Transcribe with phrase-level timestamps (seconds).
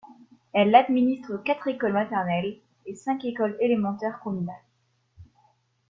[0.51, 2.57] Elle administre quatre écoles maternelles
[2.87, 4.55] et cinq écoles élémentaires communales.